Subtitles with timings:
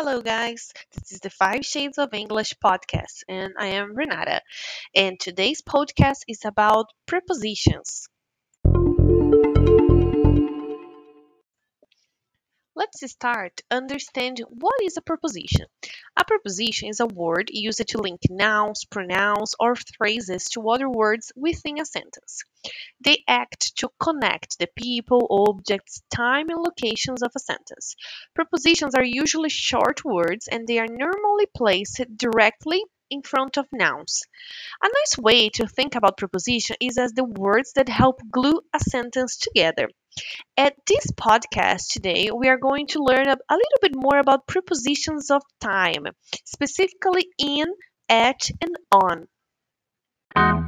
[0.00, 0.72] Hello, guys.
[0.94, 4.42] This is the Five Shades of English podcast, and I am Renata.
[4.94, 8.06] And today's podcast is about prepositions.
[12.76, 15.66] Let's start understanding what is a preposition.
[16.20, 21.30] A preposition is a word used to link nouns, pronouns, or phrases to other words
[21.36, 22.42] within a sentence.
[23.00, 27.94] They act to connect the people, objects, time, and locations of a sentence.
[28.34, 34.22] Prepositions are usually short words and they are normally placed directly in front of nouns.
[34.82, 38.80] A nice way to think about preposition is as the words that help glue a
[38.80, 39.88] sentence together.
[40.56, 44.46] At this podcast today, we are going to learn a, a little bit more about
[44.46, 46.06] prepositions of time,
[46.44, 47.66] specifically in,
[48.08, 50.67] at, and on.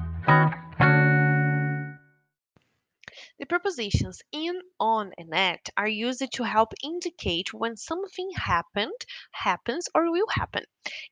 [3.41, 9.89] The prepositions in, on, and at are used to help indicate when something happened, happens,
[9.95, 10.65] or will happen.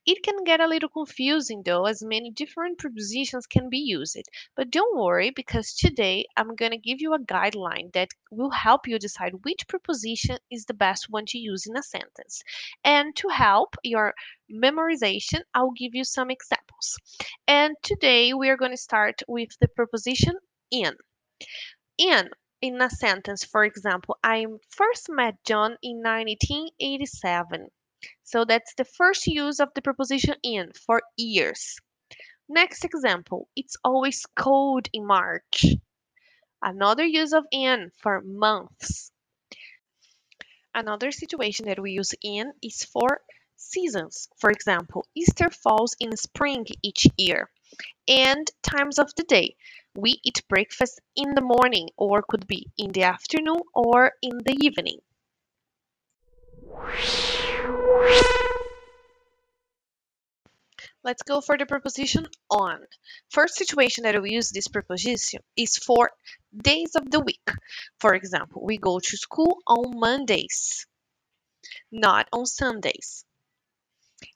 [0.05, 4.21] It can get a little confusing though, as many different prepositions can be used.
[4.55, 8.87] But don't worry, because today I'm going to give you a guideline that will help
[8.87, 12.43] you decide which preposition is the best one to use in a sentence.
[12.85, 14.13] And to help your
[14.53, 16.99] memorization, I'll give you some examples.
[17.47, 20.35] And today we are going to start with the preposition
[20.71, 20.93] in
[21.99, 27.69] in in a sentence, for example, I first met John in 1987.
[28.25, 31.77] So that's the first use of the preposition in for years.
[32.49, 35.65] Next example, it's always cold in March.
[36.63, 39.13] Another use of in for months.
[40.75, 43.21] Another situation that we use in is for
[43.57, 44.29] seasons.
[44.39, 47.51] For example, Easter falls in spring each year.
[48.09, 49.57] And times of the day.
[49.95, 54.57] We eat breakfast in the morning or could be in the afternoon or in the
[54.61, 55.01] evening.
[61.03, 62.81] Let's go for the preposition on.
[63.31, 66.11] First situation that we use this preposition is for
[66.57, 67.49] days of the week.
[67.99, 70.87] For example, we go to school on Mondays,
[71.91, 73.25] not on Sundays.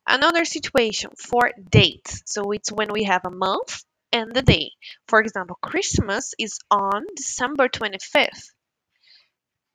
[0.06, 2.22] Another situation for dates.
[2.26, 4.70] So it's when we have a month and the day.
[5.08, 8.52] For example, Christmas is on December 25th.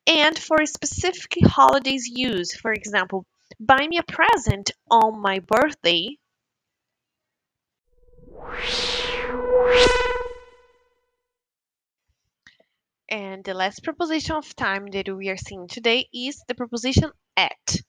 [0.07, 3.25] And for a specific holidays used, for example,
[3.59, 6.17] buy me a present on my birthday.
[13.09, 17.81] And the last preposition of time that we are seeing today is the preposition at.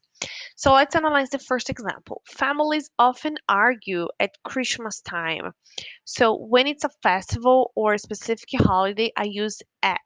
[0.59, 2.21] So let's analyze the first example.
[2.27, 5.53] Families often argue at Christmas time.
[6.05, 10.01] So when it's a festival or a specific holiday, I use at.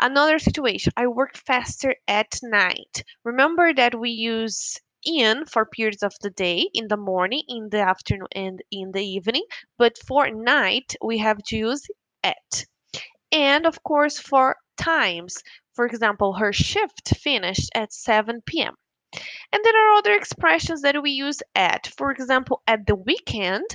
[0.00, 3.04] Another situation, I work faster at night.
[3.24, 7.80] Remember that we use in for periods of the day, in the morning, in the
[7.82, 9.44] afternoon, and in the evening.
[9.76, 11.86] But for night, we have to use
[12.24, 12.64] at.
[13.30, 15.42] And of course, for times,
[15.74, 18.76] for example, her shift finished at 7 p.m.
[19.52, 21.86] And there are other expressions that we use at.
[21.86, 23.66] For example, at the weekend,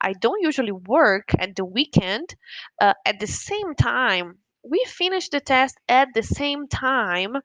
[0.00, 2.34] I don't usually work at the weekend.
[2.80, 7.36] Uh, at the same time, we finish the test at the same time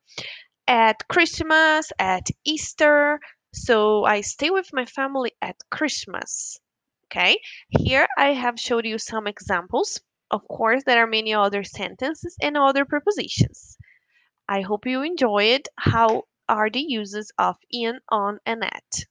[0.67, 3.19] at Christmas, at Easter.
[3.53, 6.59] So I stay with my family at Christmas.
[7.05, 7.39] Okay,
[7.69, 9.99] here I have showed you some examples.
[10.29, 13.77] Of course, there are many other sentences and other prepositions.
[14.47, 19.05] I hope you enjoyed how are the uses of in, on, and at.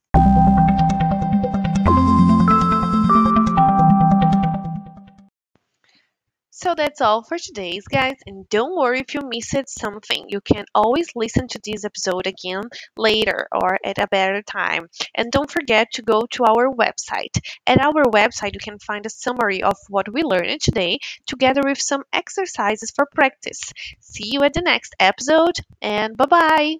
[6.61, 10.25] So that's all for today's guys and don't worry if you missed something.
[10.27, 12.63] You can always listen to this episode again
[12.97, 14.87] later or at a better time.
[15.15, 17.39] And don't forget to go to our website.
[17.65, 21.79] At our website you can find a summary of what we learned today together with
[21.79, 23.61] some exercises for practice.
[24.01, 26.75] See you at the next episode and bye-bye.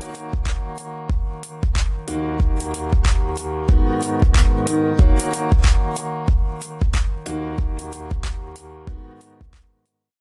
[0.00, 0.30] Thank
[3.74, 3.79] you.